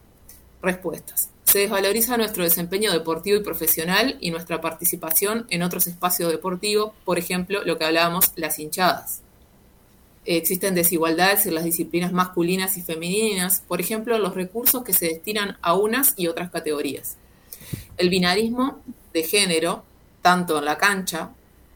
Respuestas. 0.60 1.30
Se 1.44 1.60
desvaloriza 1.60 2.18
nuestro 2.18 2.44
desempeño 2.44 2.92
deportivo 2.92 3.38
y 3.38 3.42
profesional 3.42 4.18
y 4.20 4.30
nuestra 4.30 4.60
participación 4.60 5.46
en 5.48 5.62
otros 5.62 5.86
espacios 5.86 6.30
deportivos, 6.30 6.92
por 7.06 7.18
ejemplo, 7.18 7.64
lo 7.64 7.78
que 7.78 7.86
hablábamos, 7.86 8.32
las 8.36 8.58
hinchadas 8.58 9.22
existen 10.26 10.74
desigualdades 10.74 11.46
en 11.46 11.54
las 11.54 11.64
disciplinas 11.64 12.12
masculinas 12.12 12.76
y 12.76 12.82
femeninas, 12.82 13.62
por 13.66 13.80
ejemplo, 13.80 14.18
los 14.18 14.34
recursos 14.34 14.82
que 14.82 14.92
se 14.92 15.06
destinan 15.06 15.58
a 15.62 15.74
unas 15.74 16.14
y 16.16 16.28
otras 16.28 16.50
categorías. 16.50 17.16
El 17.96 18.08
binarismo 18.08 18.80
de 19.12 19.22
género, 19.22 19.84
tanto 20.22 20.58
en 20.58 20.64
la 20.64 20.78
cancha, 20.78 21.30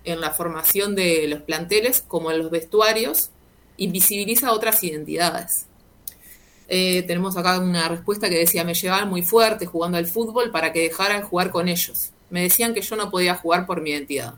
en 0.04 0.20
la 0.20 0.30
formación 0.30 0.94
de 0.94 1.28
los 1.28 1.42
planteles 1.42 2.02
como 2.06 2.30
en 2.30 2.38
los 2.38 2.50
vestuarios, 2.50 3.30
invisibiliza 3.78 4.52
otras 4.52 4.84
identidades. 4.84 5.66
Eh, 6.68 7.02
tenemos 7.06 7.36
acá 7.36 7.58
una 7.58 7.88
respuesta 7.88 8.28
que 8.28 8.38
decía, 8.38 8.62
me 8.62 8.74
llevaban 8.74 9.08
muy 9.08 9.22
fuerte 9.22 9.64
jugando 9.64 9.96
al 9.96 10.06
fútbol 10.06 10.50
para 10.50 10.72
que 10.72 10.80
dejaran 10.80 11.22
jugar 11.22 11.50
con 11.50 11.68
ellos. 11.68 12.10
Me 12.28 12.42
decían 12.42 12.74
que 12.74 12.82
yo 12.82 12.94
no 12.94 13.10
podía 13.10 13.34
jugar 13.34 13.64
por 13.64 13.80
mi 13.80 13.90
identidad 13.90 14.34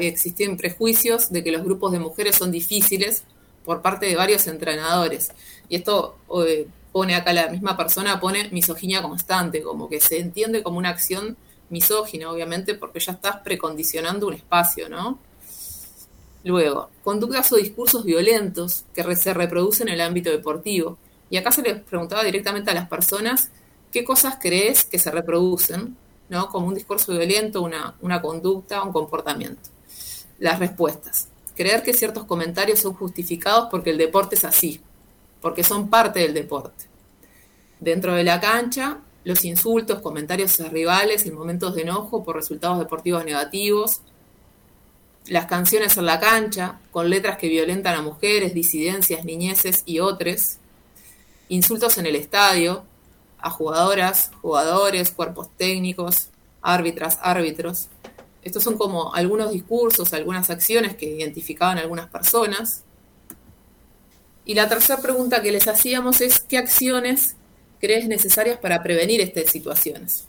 existían 0.00 0.56
prejuicios 0.56 1.30
de 1.30 1.44
que 1.44 1.52
los 1.52 1.62
grupos 1.62 1.92
de 1.92 1.98
mujeres 1.98 2.36
son 2.36 2.50
difíciles 2.50 3.24
por 3.64 3.82
parte 3.82 4.06
de 4.06 4.16
varios 4.16 4.46
entrenadores. 4.46 5.30
Y 5.68 5.76
esto 5.76 6.16
eh, 6.46 6.66
pone 6.92 7.14
acá 7.14 7.32
la 7.32 7.48
misma 7.48 7.76
persona, 7.76 8.20
pone 8.20 8.48
misoginia 8.50 9.02
constante, 9.02 9.62
como 9.62 9.88
que 9.88 10.00
se 10.00 10.18
entiende 10.18 10.62
como 10.62 10.78
una 10.78 10.90
acción 10.90 11.36
misógina, 11.70 12.30
obviamente, 12.30 12.74
porque 12.74 13.00
ya 13.00 13.12
estás 13.12 13.36
precondicionando 13.38 14.26
un 14.26 14.34
espacio, 14.34 14.88
¿no? 14.88 15.18
Luego, 16.44 16.90
conductas 17.02 17.50
o 17.52 17.56
discursos 17.56 18.04
violentos 18.04 18.84
que 18.94 19.16
se 19.16 19.34
reproducen 19.34 19.88
en 19.88 19.94
el 19.94 20.00
ámbito 20.02 20.30
deportivo. 20.30 20.98
Y 21.30 21.38
acá 21.38 21.50
se 21.50 21.62
les 21.62 21.80
preguntaba 21.80 22.22
directamente 22.22 22.70
a 22.70 22.74
las 22.74 22.88
personas 22.88 23.50
qué 23.90 24.04
cosas 24.04 24.38
crees 24.40 24.84
que 24.84 24.98
se 24.98 25.10
reproducen, 25.10 25.96
¿no? 26.28 26.48
Como 26.48 26.68
un 26.68 26.74
discurso 26.74 27.12
violento, 27.12 27.62
una, 27.62 27.94
una 28.00 28.20
conducta, 28.20 28.82
un 28.82 28.92
comportamiento 28.92 29.74
las 30.38 30.58
respuestas. 30.58 31.28
Creer 31.56 31.82
que 31.82 31.94
ciertos 31.94 32.24
comentarios 32.24 32.80
son 32.80 32.94
justificados 32.94 33.68
porque 33.70 33.90
el 33.90 33.98
deporte 33.98 34.34
es 34.34 34.44
así, 34.44 34.80
porque 35.40 35.62
son 35.62 35.88
parte 35.88 36.20
del 36.20 36.34
deporte. 36.34 36.84
Dentro 37.80 38.14
de 38.14 38.24
la 38.24 38.40
cancha, 38.40 38.98
los 39.24 39.44
insultos, 39.44 40.00
comentarios 40.00 40.60
a 40.60 40.68
rivales 40.68 41.26
en 41.26 41.34
momentos 41.34 41.74
de 41.74 41.82
enojo 41.82 42.24
por 42.24 42.36
resultados 42.36 42.78
deportivos 42.78 43.24
negativos, 43.24 44.00
las 45.26 45.46
canciones 45.46 45.96
en 45.96 46.06
la 46.06 46.20
cancha, 46.20 46.80
con 46.90 47.08
letras 47.08 47.38
que 47.38 47.48
violentan 47.48 47.94
a 47.94 48.02
mujeres, 48.02 48.54
disidencias, 48.54 49.24
niñeces 49.24 49.82
y 49.86 50.00
otros, 50.00 50.56
insultos 51.48 51.98
en 51.98 52.06
el 52.06 52.16
estadio, 52.16 52.84
a 53.38 53.50
jugadoras, 53.50 54.30
jugadores, 54.42 55.10
cuerpos 55.10 55.48
técnicos, 55.56 56.28
árbitras, 56.62 57.18
árbitros, 57.22 57.88
estos 58.44 58.62
son 58.62 58.76
como 58.76 59.14
algunos 59.14 59.50
discursos, 59.50 60.12
algunas 60.12 60.50
acciones 60.50 60.94
que 60.94 61.06
identificaban 61.06 61.78
algunas 61.78 62.08
personas. 62.10 62.84
Y 64.44 64.54
la 64.54 64.68
tercera 64.68 65.00
pregunta 65.00 65.40
que 65.40 65.50
les 65.50 65.66
hacíamos 65.66 66.20
es, 66.20 66.40
¿qué 66.40 66.58
acciones 66.58 67.36
crees 67.80 68.06
necesarias 68.06 68.58
para 68.58 68.82
prevenir 68.82 69.22
estas 69.22 69.50
situaciones? 69.50 70.26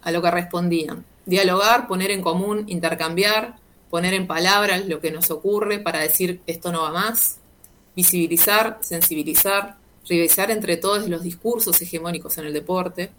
A 0.00 0.10
lo 0.10 0.22
que 0.22 0.30
respondían, 0.30 1.04
dialogar, 1.26 1.86
poner 1.86 2.10
en 2.10 2.22
común, 2.22 2.64
intercambiar, 2.68 3.56
poner 3.90 4.14
en 4.14 4.26
palabras 4.26 4.86
lo 4.86 5.00
que 5.00 5.10
nos 5.10 5.30
ocurre 5.30 5.78
para 5.78 6.00
decir 6.00 6.40
esto 6.46 6.72
no 6.72 6.82
va 6.82 6.92
más, 6.92 7.38
visibilizar, 7.96 8.78
sensibilizar, 8.80 9.76
revisar 10.08 10.50
entre 10.50 10.76
todos 10.76 11.08
los 11.08 11.22
discursos 11.22 11.80
hegemónicos 11.82 12.38
en 12.38 12.46
el 12.46 12.52
deporte, 12.52 13.10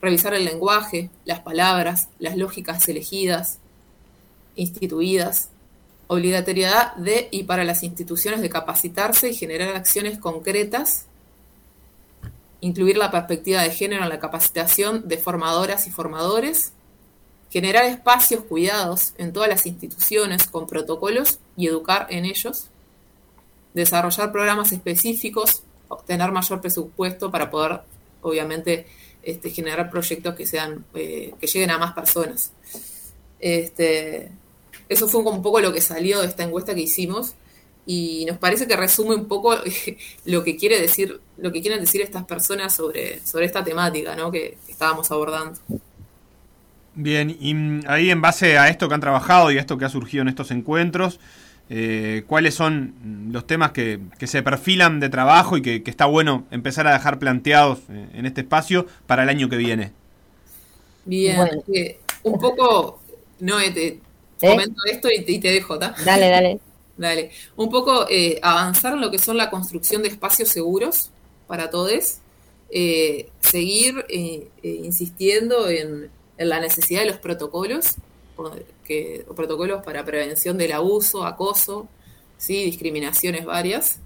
revisar 0.00 0.34
el 0.34 0.44
lenguaje, 0.44 1.10
las 1.24 1.40
palabras, 1.40 2.08
las 2.18 2.36
lógicas 2.36 2.88
elegidas, 2.88 3.58
instituidas, 4.54 5.50
obligatoriedad 6.08 6.94
de 6.96 7.28
y 7.30 7.44
para 7.44 7.64
las 7.64 7.82
instituciones 7.82 8.40
de 8.40 8.48
capacitarse 8.50 9.30
y 9.30 9.34
generar 9.34 9.74
acciones 9.76 10.18
concretas, 10.18 11.06
incluir 12.60 12.96
la 12.96 13.10
perspectiva 13.10 13.62
de 13.62 13.70
género 13.70 14.02
en 14.04 14.08
la 14.08 14.18
capacitación 14.18 15.08
de 15.08 15.18
formadoras 15.18 15.86
y 15.86 15.90
formadores, 15.90 16.72
generar 17.56 17.86
espacios 17.86 18.44
cuidados 18.44 19.14
en 19.16 19.32
todas 19.32 19.48
las 19.48 19.64
instituciones 19.64 20.46
con 20.46 20.66
protocolos 20.66 21.38
y 21.56 21.68
educar 21.68 22.06
en 22.10 22.26
ellos, 22.26 22.66
desarrollar 23.72 24.30
programas 24.30 24.72
específicos, 24.72 25.62
obtener 25.88 26.32
mayor 26.32 26.60
presupuesto 26.60 27.30
para 27.30 27.48
poder, 27.48 27.80
obviamente, 28.20 28.86
este, 29.22 29.48
generar 29.48 29.88
proyectos 29.88 30.34
que 30.34 30.44
sean, 30.44 30.84
eh, 30.92 31.32
que 31.40 31.46
lleguen 31.46 31.70
a 31.70 31.78
más 31.78 31.94
personas. 31.94 32.52
Este, 33.40 34.30
eso 34.90 35.08
fue 35.08 35.22
un 35.22 35.40
poco 35.40 35.58
lo 35.58 35.72
que 35.72 35.80
salió 35.80 36.20
de 36.20 36.26
esta 36.26 36.42
encuesta 36.42 36.74
que 36.74 36.82
hicimos 36.82 37.36
y 37.86 38.26
nos 38.26 38.36
parece 38.36 38.66
que 38.66 38.76
resume 38.76 39.14
un 39.14 39.28
poco 39.28 39.56
lo 40.26 40.44
que 40.44 40.58
quiere 40.58 40.78
decir, 40.78 41.22
lo 41.38 41.50
que 41.52 41.62
quieren 41.62 41.80
decir 41.80 42.02
estas 42.02 42.26
personas 42.26 42.76
sobre, 42.76 43.24
sobre 43.24 43.46
esta 43.46 43.64
temática 43.64 44.14
¿no? 44.14 44.30
que 44.30 44.58
estábamos 44.68 45.10
abordando. 45.10 45.58
Bien, 46.96 47.36
y 47.38 47.52
mm, 47.52 47.82
ahí 47.86 48.10
en 48.10 48.22
base 48.22 48.56
a 48.56 48.68
esto 48.68 48.88
que 48.88 48.94
han 48.94 49.00
trabajado 49.00 49.52
y 49.52 49.58
a 49.58 49.60
esto 49.60 49.76
que 49.76 49.84
ha 49.84 49.90
surgido 49.90 50.22
en 50.22 50.28
estos 50.28 50.50
encuentros, 50.50 51.20
eh, 51.68 52.24
cuáles 52.26 52.54
son 52.54 53.28
los 53.32 53.46
temas 53.46 53.72
que, 53.72 54.00
se 54.24 54.42
perfilan 54.42 54.98
de 54.98 55.10
trabajo 55.10 55.58
y 55.58 55.62
que, 55.62 55.82
está 55.84 56.06
bueno 56.06 56.46
empezar 56.50 56.86
a 56.86 56.94
dejar 56.94 57.18
planteados 57.18 57.80
eh, 57.90 58.08
en 58.14 58.24
este 58.24 58.40
espacio 58.40 58.86
para 59.06 59.24
el 59.24 59.28
año 59.28 59.50
que 59.50 59.56
viene. 59.56 59.92
Bien, 61.04 61.62
eh, 61.72 61.98
un 62.22 62.38
poco, 62.40 63.00
no, 63.40 63.58
te 63.58 64.00
comento 64.40 64.80
esto 64.90 65.08
y 65.10 65.38
te, 65.38 65.50
dejo, 65.50 65.76
Dale, 65.76 65.94
dale. 66.04 66.60
Dale. 66.96 67.30
Un 67.56 67.68
poco 67.68 68.06
avanzar 68.40 68.94
en 68.94 69.02
lo 69.02 69.10
que 69.10 69.18
son 69.18 69.36
la 69.36 69.50
construcción 69.50 70.00
de 70.00 70.08
espacios 70.08 70.48
seguros 70.48 71.10
para 71.46 71.68
todos, 71.68 72.20
seguir 72.70 74.06
insistiendo 74.62 75.68
en, 75.68 76.08
en 76.08 76.15
la 76.38 76.60
necesidad 76.60 77.00
de 77.00 77.06
los 77.06 77.18
protocolos, 77.18 77.96
que, 78.84 79.24
protocolos 79.34 79.82
para 79.82 80.04
prevención 80.04 80.58
del 80.58 80.72
abuso, 80.72 81.24
acoso, 81.24 81.88
¿sí? 82.38 82.64
discriminaciones 82.64 83.44
varias. 83.44 83.98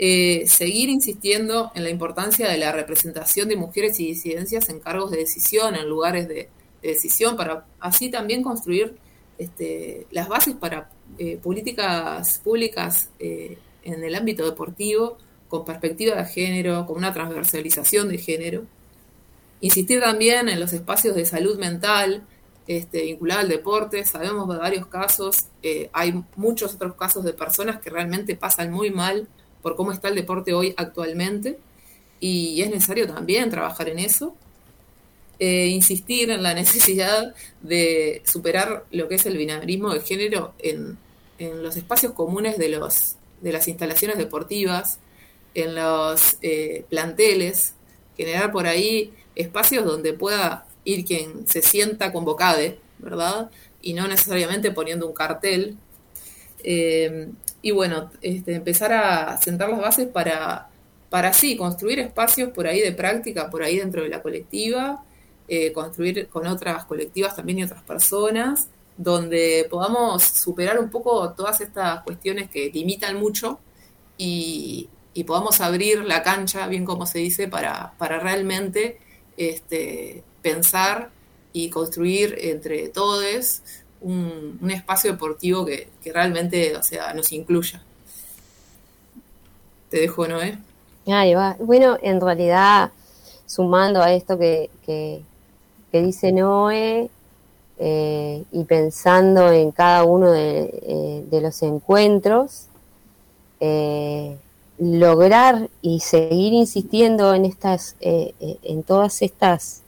Eh, 0.00 0.44
seguir 0.46 0.90
insistiendo 0.90 1.72
en 1.74 1.82
la 1.82 1.90
importancia 1.90 2.48
de 2.48 2.56
la 2.56 2.70
representación 2.70 3.48
de 3.48 3.56
mujeres 3.56 3.98
y 3.98 4.06
disidencias 4.06 4.68
en 4.68 4.78
cargos 4.78 5.10
de 5.10 5.18
decisión, 5.18 5.74
en 5.74 5.88
lugares 5.88 6.28
de, 6.28 6.48
decisión, 6.80 7.36
para 7.36 7.66
así 7.80 8.08
también 8.08 8.44
construir 8.44 8.94
este, 9.38 10.06
las 10.12 10.28
bases 10.28 10.54
para 10.54 10.90
eh, 11.18 11.36
políticas 11.42 12.40
públicas 12.44 13.10
eh, 13.18 13.58
en 13.82 14.04
el 14.04 14.14
ámbito 14.14 14.44
deportivo, 14.44 15.18
con 15.48 15.64
perspectiva 15.64 16.14
de 16.14 16.24
género, 16.26 16.86
con 16.86 16.96
una 16.96 17.12
transversalización 17.12 18.08
de 18.08 18.18
género. 18.18 18.64
Insistir 19.60 20.00
también 20.00 20.48
en 20.48 20.60
los 20.60 20.72
espacios 20.72 21.16
de 21.16 21.24
salud 21.24 21.58
mental 21.58 22.24
este, 22.68 23.02
vinculada 23.02 23.40
al 23.40 23.48
deporte. 23.48 24.04
Sabemos 24.04 24.48
de 24.48 24.56
varios 24.56 24.86
casos, 24.86 25.46
eh, 25.62 25.90
hay 25.92 26.22
muchos 26.36 26.74
otros 26.74 26.94
casos 26.94 27.24
de 27.24 27.32
personas 27.32 27.80
que 27.80 27.90
realmente 27.90 28.36
pasan 28.36 28.70
muy 28.70 28.90
mal 28.90 29.26
por 29.62 29.74
cómo 29.74 29.90
está 29.90 30.08
el 30.08 30.14
deporte 30.14 30.52
hoy 30.52 30.74
actualmente 30.76 31.58
y 32.20 32.60
es 32.62 32.70
necesario 32.70 33.06
también 33.06 33.50
trabajar 33.50 33.88
en 33.88 33.98
eso. 33.98 34.34
Eh, 35.40 35.68
insistir 35.68 36.30
en 36.30 36.42
la 36.42 36.52
necesidad 36.62 37.34
de 37.62 38.22
superar 38.24 38.84
lo 38.90 39.08
que 39.08 39.16
es 39.16 39.26
el 39.26 39.36
binarismo 39.36 39.92
de 39.94 40.00
género 40.00 40.54
en, 40.58 40.98
los 41.62 41.76
espacios 41.76 42.14
comunes 42.14 42.58
de, 42.58 42.68
los, 42.68 43.14
de 43.40 43.52
las 43.52 43.68
instalaciones 43.68 44.18
deportivas, 44.18 44.98
en 45.54 45.76
los 45.76 46.36
eh, 46.42 46.84
planteles, 46.90 47.74
generar 48.16 48.50
por 48.50 48.66
ahí 48.66 49.12
espacios 49.38 49.86
donde 49.86 50.12
pueda 50.12 50.66
ir 50.84 51.04
quien 51.04 51.46
se 51.46 51.62
sienta 51.62 52.12
convocado, 52.12 52.58
¿verdad? 52.98 53.50
Y 53.80 53.94
no 53.94 54.06
necesariamente 54.08 54.72
poniendo 54.72 55.06
un 55.06 55.14
cartel. 55.14 55.76
Eh, 56.64 57.28
y 57.62 57.70
bueno, 57.70 58.10
este, 58.20 58.54
empezar 58.54 58.92
a 58.92 59.40
sentar 59.40 59.70
las 59.70 59.80
bases 59.80 60.08
para, 60.08 60.68
para 61.08 61.32
sí, 61.32 61.56
construir 61.56 62.00
espacios 62.00 62.50
por 62.50 62.66
ahí 62.66 62.80
de 62.80 62.92
práctica, 62.92 63.48
por 63.48 63.62
ahí 63.62 63.78
dentro 63.78 64.02
de 64.02 64.08
la 64.08 64.22
colectiva, 64.22 65.04
eh, 65.46 65.72
construir 65.72 66.28
con 66.28 66.46
otras 66.46 66.84
colectivas 66.84 67.36
también 67.36 67.60
y 67.60 67.62
otras 67.62 67.82
personas, 67.82 68.68
donde 68.96 69.68
podamos 69.70 70.24
superar 70.24 70.80
un 70.80 70.90
poco 70.90 71.32
todas 71.32 71.60
estas 71.60 72.02
cuestiones 72.02 72.50
que 72.50 72.70
limitan 72.74 73.16
mucho 73.16 73.60
y, 74.16 74.88
y 75.14 75.24
podamos 75.24 75.60
abrir 75.60 76.04
la 76.04 76.24
cancha, 76.24 76.66
bien 76.66 76.84
como 76.84 77.06
se 77.06 77.20
dice, 77.20 77.46
para, 77.46 77.92
para 77.98 78.18
realmente 78.18 78.98
este, 79.38 80.22
pensar 80.42 81.10
y 81.52 81.70
construir 81.70 82.36
entre 82.40 82.88
todos 82.88 83.62
un, 84.00 84.58
espacio 84.70 85.12
deportivo 85.12 85.64
que, 85.64 85.88
realmente 86.12 86.76
o 86.76 86.82
sea, 86.82 87.14
nos 87.14 87.32
incluya. 87.32 87.82
Te 89.90 90.00
dejo, 90.00 90.28
Noé. 90.28 90.58
Ahí 91.06 91.34
va. 91.34 91.56
Bueno, 91.58 91.96
en 92.02 92.20
realidad, 92.20 92.90
sumando 93.46 94.02
a 94.02 94.12
esto 94.12 94.38
que, 94.38 94.70
dice 95.92 96.32
Noé, 96.32 97.08
eh, 97.78 98.44
y 98.50 98.64
pensando 98.64 99.52
en 99.52 99.70
cada 99.70 100.04
uno 100.04 100.32
de, 100.32 101.26
eh, 101.30 101.40
los 101.40 101.62
encuentros, 101.62 102.66
eh, 103.60 104.36
lograr 104.78 105.68
y 105.82 106.00
seguir 106.00 106.52
insistiendo 106.52 107.34
en 107.34 107.44
estas, 107.44 107.96
en 108.00 108.82
todas 108.84 109.22
estas 109.22 109.82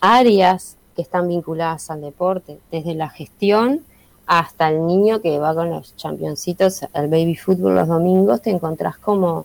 áreas 0.00 0.76
que 0.94 1.02
están 1.02 1.28
vinculadas 1.28 1.90
al 1.90 2.02
deporte, 2.02 2.58
desde 2.70 2.94
la 2.94 3.08
gestión 3.08 3.82
hasta 4.26 4.70
el 4.70 4.86
niño 4.86 5.20
que 5.20 5.38
va 5.38 5.54
con 5.54 5.70
los 5.70 5.96
championcitos 5.96 6.82
al 6.92 7.08
baby 7.08 7.36
fútbol 7.36 7.74
los 7.74 7.88
domingos, 7.88 8.42
te 8.42 8.50
encontrás 8.50 8.96
como, 8.96 9.44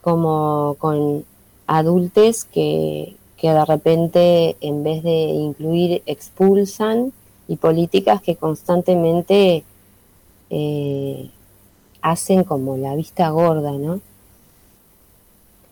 como 0.00 0.76
con 0.78 1.24
adultos 1.66 2.44
que, 2.44 3.16
de 3.40 3.64
repente 3.64 4.56
en 4.60 4.84
vez 4.84 5.02
de 5.02 5.10
incluir 5.10 6.02
expulsan 6.06 7.12
y 7.48 7.56
políticas 7.56 8.22
que 8.22 8.36
constantemente 8.36 9.64
eh, 10.48 11.28
hacen 12.02 12.44
como 12.44 12.76
la 12.76 12.94
vista 12.94 13.30
gorda, 13.30 13.72
¿no? 13.72 14.00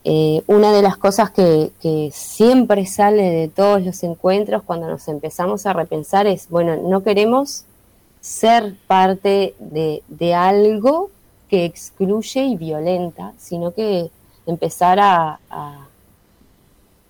Eh, 0.04 0.42
una 0.46 0.72
de 0.72 0.80
las 0.80 0.96
cosas 0.96 1.30
que, 1.30 1.70
siempre 2.12 2.86
sale 2.86 3.22
de 3.22 3.48
todos 3.48 3.84
los 3.84 4.02
encuentros 4.02 4.62
cuando 4.62 4.88
nos 4.88 5.06
empezamos 5.08 5.66
a 5.66 5.74
repensar 5.74 6.26
es, 6.26 6.48
bueno, 6.48 6.76
no 6.76 7.02
queremos 7.02 7.64
ser 8.20 8.74
parte 8.86 9.54
de, 9.58 10.34
algo 10.34 11.10
que 11.48 11.64
excluye 11.66 12.44
y 12.44 12.56
violenta, 12.56 13.34
sino 13.38 13.72
que 13.72 14.10
empezar 14.46 14.98
a, 15.00 15.38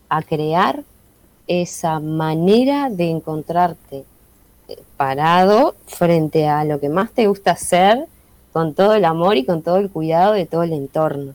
a 0.08 0.22
crear 0.22 0.82
esa 1.46 1.98
manera 2.00 2.90
de 2.90 3.10
encontrarte 3.10 4.04
eh, 4.68 4.82
parado 4.96 5.74
frente 5.86 6.46
a 6.46 6.64
lo 6.64 6.78
que 6.78 6.88
más 6.88 7.10
te 7.12 7.26
gusta 7.26 7.52
hacer, 7.52 8.06
con 8.52 8.74
todo 8.74 8.94
el 8.94 9.04
amor 9.04 9.36
y 9.36 9.44
con 9.44 9.62
todo 9.62 9.76
el 9.76 9.90
cuidado 9.90 10.32
de 10.32 10.46
todo 10.46 10.62
el 10.62 10.72
entorno. 10.72 11.34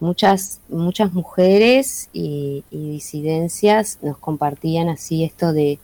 Muchas, 0.00 0.60
muchas 0.68 1.12
mujeres 1.12 2.08
y, 2.12 2.64
disidencias 2.70 3.98
nos 4.02 4.16
compartían 4.18 4.88
así 4.88 5.24
esto 5.24 5.52
de, 5.52 5.78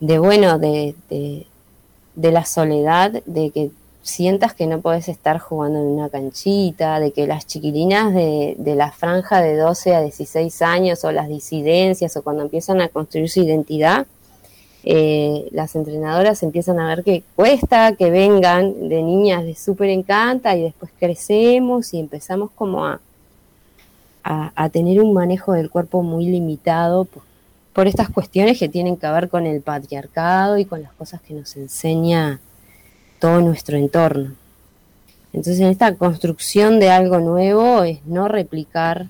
de 0.00 0.18
bueno, 0.18 0.58
de, 0.58 0.94
de, 1.08 2.32
la 2.32 2.44
soledad, 2.44 3.22
de 3.24 3.50
que 3.50 3.70
sientas 4.02 4.54
que 4.54 4.66
no 4.66 4.80
puedes 4.80 5.08
estar 5.08 5.38
jugando 5.38 5.78
en 5.78 5.86
una 5.86 6.08
canchita, 6.08 6.98
de 6.98 7.12
que 7.12 7.26
las 7.28 7.46
chiquilinas 7.46 8.12
de, 8.12 8.56
de, 8.58 8.74
la 8.74 8.90
franja 8.90 9.40
de 9.40 9.56
12 9.56 9.94
a 9.94 10.00
16 10.00 10.62
años 10.62 11.04
o 11.04 11.12
las 11.12 11.28
disidencias 11.28 12.16
o 12.16 12.22
cuando 12.22 12.42
empiezan 12.42 12.80
a 12.80 12.88
construir 12.88 13.30
su 13.30 13.40
identidad, 13.40 14.06
eh, 14.88 15.48
las 15.50 15.74
entrenadoras 15.74 16.44
empiezan 16.44 16.78
a 16.78 16.86
ver 16.86 17.02
que 17.02 17.24
cuesta 17.34 17.96
que 17.96 18.08
vengan 18.08 18.88
de 18.88 19.02
niñas 19.02 19.42
de 19.44 19.56
súper 19.56 19.90
encanta 19.90 20.54
y 20.54 20.62
después 20.62 20.92
crecemos 20.96 21.92
y 21.92 21.98
empezamos 21.98 22.52
como 22.52 22.86
a, 22.86 23.00
a, 24.22 24.68
tener 24.68 25.00
un 25.00 25.12
manejo 25.12 25.54
del 25.54 25.70
cuerpo 25.70 26.04
muy 26.04 26.26
limitado 26.26 27.04
por, 27.72 27.88
estas 27.88 28.10
cuestiones 28.10 28.60
que 28.60 28.68
tienen 28.68 28.96
que 28.96 29.08
ver 29.08 29.28
con 29.28 29.44
el 29.44 29.60
patriarcado 29.60 30.56
y 30.56 30.64
con 30.64 30.82
las 30.82 30.92
cosas 30.92 31.20
que 31.20 31.34
nos 31.34 31.56
enseña 31.56 32.38
todo 33.18 33.40
nuestro 33.40 33.76
entorno. 33.76 34.34
Entonces 35.32 35.60
en 35.60 35.66
esta 35.66 35.96
construcción 35.96 36.78
de 36.78 36.90
algo 36.90 37.18
nuevo 37.18 37.82
es 37.82 38.06
no 38.06 38.28
replicar 38.28 39.08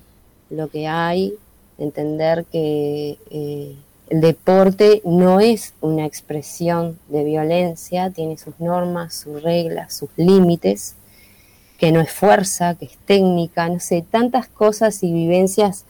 lo 0.49 0.69
que 0.69 0.87
hay, 0.87 1.35
entender 1.77 2.45
que 2.45 3.19
eh, 3.29 3.75
el 4.09 4.21
deporte 4.21 5.01
no 5.03 5.41
es 5.41 5.73
una 5.81 6.05
expresión 6.05 6.97
de 7.09 7.25
violencia, 7.25 8.09
tiene 8.09 8.37
sus 8.37 8.57
normas, 8.59 9.13
sus 9.13 9.43
reglas, 9.43 9.93
sus 9.93 10.09
límites, 10.15 10.95
que 11.77 11.91
no 11.91 11.99
es 11.99 12.11
fuerza, 12.11 12.75
que 12.75 12.85
es 12.85 12.97
técnica, 13.05 13.67
no 13.67 13.79
sé, 13.79 14.05
tantas 14.09 14.47
cosas 14.47 15.03
y 15.03 15.11
vivencias 15.11 15.85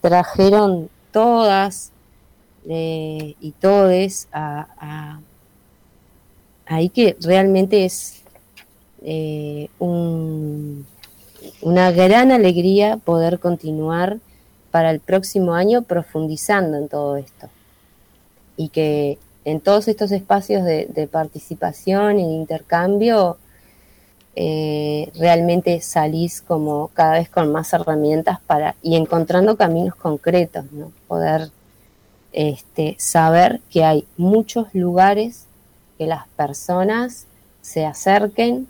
trajeron 0.00 0.88
todas 1.10 1.90
eh, 2.68 3.34
y 3.40 3.50
todes 3.52 4.28
a, 4.32 5.18
ahí 6.66 6.88
que 6.88 7.16
realmente 7.20 7.84
es 7.84 8.22
eh, 9.02 9.68
una 9.78 10.84
gran 11.90 12.30
alegría 12.30 12.96
poder 12.96 13.40
continuar 13.40 14.18
para 14.70 14.90
el 14.90 15.00
próximo 15.00 15.54
año 15.54 15.82
profundizando 15.82 16.76
en 16.76 16.88
todo 16.88 17.16
esto 17.16 17.48
y 18.56 18.68
que 18.68 19.18
en 19.46 19.60
todos 19.60 19.86
estos 19.86 20.10
espacios 20.10 20.64
de, 20.64 21.08
participación 21.10 22.18
y 22.18 22.24
de 22.24 22.32
intercambio 22.32 23.38
eh, 24.34 25.10
realmente 25.14 25.80
salís 25.80 26.42
como 26.42 26.88
cada 26.88 27.12
vez 27.12 27.30
con 27.30 27.52
más 27.52 27.72
herramientas 27.72 28.40
para 28.46 28.74
y 28.82 28.96
encontrando 28.96 29.56
caminos 29.56 29.94
concretos, 29.94 30.64
¿no? 30.72 30.90
Poder 31.06 31.50
este, 32.32 32.96
saber 32.98 33.60
que 33.70 33.84
hay 33.84 34.06
muchos 34.16 34.74
lugares 34.74 35.46
que 35.96 36.06
las 36.06 36.26
personas 36.28 37.26
se 37.62 37.86
acerquen, 37.86 38.66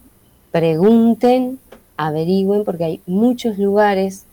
pregunten, 0.53 1.59
averigüen, 1.97 2.65
porque 2.65 2.85
hay 2.85 3.01
muchos 3.07 3.57
lugares 3.57 4.25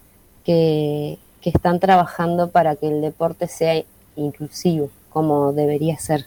que, 0.44 1.18
que 1.40 1.50
están 1.52 1.80
trabajando 1.80 2.52
para 2.52 2.76
que 2.76 2.90
el 2.90 3.02
deporte 3.02 3.48
sea 3.48 3.82
inclusivo 4.18 4.90
como 5.14 5.54
debería 5.54 5.98
ser. 5.98 6.26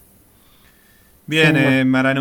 Bien, 1.28 1.56
eh, 1.56 1.84
María 1.84 2.14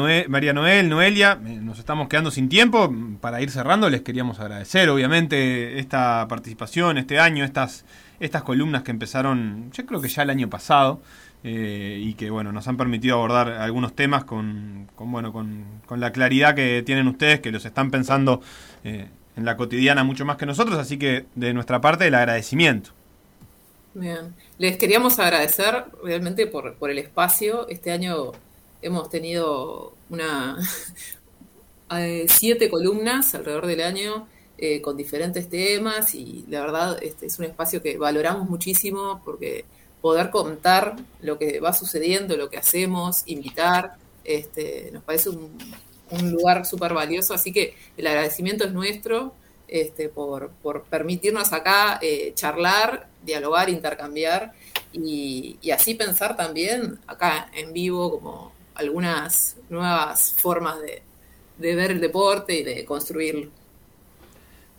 Noel, 0.54 0.90
Noelia, 0.90 1.40
eh, 1.46 1.60
nos 1.62 1.78
estamos 1.78 2.08
quedando 2.08 2.32
sin 2.32 2.50
tiempo. 2.50 2.92
Para 3.22 3.40
ir 3.40 3.52
cerrando, 3.52 3.88
les 3.88 4.02
queríamos 4.02 4.40
agradecer, 4.40 4.90
obviamente, 4.90 5.78
esta 5.78 6.26
participación, 6.28 6.98
este 6.98 7.20
año, 7.20 7.46
estas, 7.46 7.86
estas 8.20 8.42
columnas 8.42 8.82
que 8.82 8.90
empezaron, 8.90 9.70
yo 9.74 9.86
creo 9.86 10.02
que 10.02 10.08
ya 10.08 10.24
el 10.24 10.32
año 10.32 10.50
pasado, 10.50 11.02
eh, 11.44 12.00
y 12.02 12.16
que 12.16 12.32
bueno, 12.32 12.52
nos 12.52 12.68
han 12.68 12.78
permitido 12.78 13.18
abordar 13.18 13.50
algunos 13.50 13.94
temas 13.94 14.24
con, 14.24 14.88
bueno, 14.98 15.32
con, 15.32 15.66
la 15.96 16.12
claridad 16.12 16.56
que 16.56 16.82
tienen 16.84 17.08
ustedes, 17.08 17.42
que 17.42 17.52
los 17.52 17.64
están 17.64 17.92
pensando 17.92 18.42
en 18.84 19.46
la 19.46 19.56
cotidiana 19.56 20.04
mucho 20.04 20.26
más 20.26 20.38
que 20.38 20.48
nosotros, 20.48 20.80
así 20.80 20.98
que 20.98 21.28
de 21.36 21.54
nuestra 21.54 21.80
parte 21.80 22.08
el 22.08 22.16
agradecimiento. 22.16 22.95
Bien, 23.96 24.36
les 24.58 24.76
queríamos 24.76 25.20
agradecer 25.20 25.86
realmente 26.04 26.48
por, 26.48 26.76
por 26.76 26.92
el 26.92 26.98
espacio. 26.98 27.66
Este 27.70 27.92
año 27.92 28.34
hemos 28.82 29.10
tenido 29.10 29.94
una 30.10 30.58
eh, 31.98 32.26
siete 32.28 32.70
columnas 32.70 33.34
alrededor 33.36 33.68
del 33.68 33.80
año 33.80 34.28
eh, 34.58 34.82
con 34.82 34.98
diferentes 34.98 35.50
temas 35.50 36.14
y 36.14 36.44
la 36.50 36.60
verdad 36.60 37.02
este 37.02 37.28
es 37.28 37.40
un 37.40 37.46
espacio 37.46 37.82
que 37.82 37.98
valoramos 37.98 38.50
muchísimo 38.50 39.22
porque 39.24 39.64
poder 40.02 40.30
contar 40.30 40.98
lo 41.22 41.40
que 41.40 41.62
va 41.62 41.72
sucediendo, 41.72 42.36
lo 42.36 42.50
que 42.50 42.58
hacemos, 42.58 43.24
invitar, 43.28 43.96
este, 44.26 44.90
nos 44.92 45.04
parece 45.04 45.30
un, 45.30 45.50
lugar 46.32 46.66
súper 46.66 46.94
valioso, 46.94 47.34
así 47.34 47.54
que 47.54 47.76
el 47.96 48.08
agradecimiento 48.08 48.66
es 48.66 48.74
nuestro 48.74 49.34
este, 49.68 50.10
por, 50.10 50.52
permitirnos 50.90 51.54
acá 51.54 52.00
eh, 52.02 52.32
charlar, 52.36 53.08
dialogar, 53.24 53.70
intercambiar 53.70 54.54
y, 54.94 55.58
y, 55.62 55.72
así 55.72 55.96
pensar 55.96 56.36
también 56.36 57.00
acá 57.08 57.50
en 57.54 57.74
vivo 57.74 58.12
como 58.12 58.56
algunas 58.76 59.58
nuevas 59.70 60.36
formas 60.38 60.78
de, 60.82 61.02
ver 61.76 61.92
el 61.92 62.02
deporte 62.02 62.60
y 62.60 62.64
de 62.64 62.86
construirlo. 62.86 63.50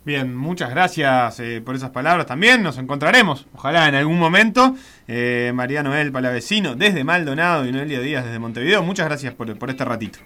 Bien, 0.04 0.36
muchas 0.36 0.70
gracias 0.70 1.40
eh, 1.40 1.60
por 1.64 1.74
esas 1.74 1.90
palabras 1.90 2.26
también. 2.26 2.62
Nos 2.62 2.78
encontraremos, 2.78 3.46
ojalá 3.54 3.88
en 3.88 3.96
algún 3.96 4.18
momento. 4.18 4.76
Eh, 5.08 5.50
María 5.52 5.82
Noel 5.82 6.12
Palavecino 6.12 6.76
desde 6.76 7.02
Maldonado 7.02 7.66
y 7.66 7.72
Noelia 7.72 7.98
Díaz 8.00 8.24
desde 8.24 8.38
Montevideo. 8.38 8.84
Muchas 8.84 9.06
gracias 9.06 9.34
por, 9.34 9.50
este 9.50 9.84
ratito. 9.84 10.20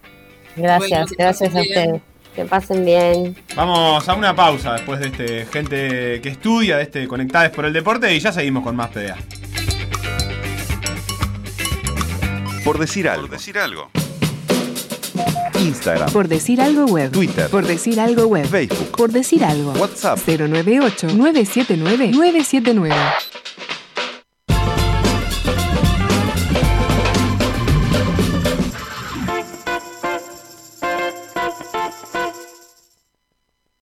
Gracias, 0.55 1.13
gracias 1.13 1.55
a 1.55 1.61
ustedes. 1.61 2.03
Que 2.35 2.45
pasen 2.45 2.85
bien. 2.85 3.37
Vamos 3.57 4.09
a 4.09 4.15
una 4.15 4.35
pausa 4.35 4.75
después 4.75 5.01
de 5.01 5.07
este 5.07 5.47
gente 5.47 6.21
que 6.21 6.29
estudia, 6.29 6.77
de 6.77 6.85
este 6.85 7.09
Conectades 7.09 7.51
por 7.51 7.65
el 7.65 7.73
Deporte 7.73 8.15
y 8.15 8.21
ya 8.21 8.33
seguimos 8.33 8.63
con 8.63 8.77
más 8.77 8.91
PDA. 8.91 9.17
Por 12.65 12.79
decir 12.79 13.09
algo. 13.09 13.23
Por 13.23 13.31
decir 13.31 13.59
algo. 13.59 13.91
Instagram. 15.59 16.11
Por 16.13 16.29
decir 16.29 16.61
algo 16.61 16.87
web. 16.87 17.11
Twitter. 17.11 17.49
Por 17.51 17.67
decir 17.67 18.01
algo 18.01 18.27
web. 18.27 18.47
Facebook. 18.47 18.97
Por 18.97 19.11
decir 19.11 19.45
algo. 19.45 19.73
WhatsApp. 19.73 20.19
098 20.27 21.09
979 21.09 22.13
979. 22.13 22.95